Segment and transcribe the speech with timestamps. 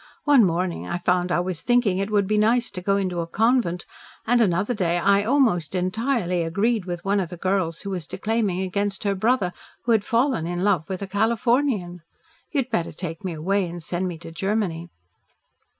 [0.23, 3.27] "One morning I found I was thinking it would be nice to go into a
[3.27, 3.85] convent,
[4.25, 8.61] and another day I almost entirely agreed with one of the girls who was declaiming
[8.61, 9.53] against her brother
[9.83, 12.01] who had fallen in love with a Californian.
[12.49, 14.89] You had better take me away and send me to Germany."